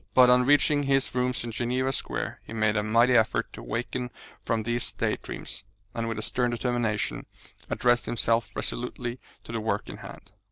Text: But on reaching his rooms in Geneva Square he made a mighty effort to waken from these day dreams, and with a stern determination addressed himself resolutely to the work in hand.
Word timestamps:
But 0.15 0.31
on 0.31 0.47
reaching 0.47 0.81
his 0.81 1.13
rooms 1.13 1.43
in 1.43 1.51
Geneva 1.51 1.93
Square 1.93 2.41
he 2.43 2.53
made 2.53 2.75
a 2.75 2.81
mighty 2.81 3.13
effort 3.13 3.53
to 3.53 3.61
waken 3.61 4.09
from 4.43 4.63
these 4.63 4.91
day 4.91 5.13
dreams, 5.21 5.63
and 5.93 6.09
with 6.09 6.17
a 6.17 6.23
stern 6.23 6.49
determination 6.49 7.27
addressed 7.69 8.07
himself 8.07 8.49
resolutely 8.55 9.19
to 9.43 9.51
the 9.51 9.59
work 9.59 9.89
in 9.89 9.97
hand. 9.97 10.31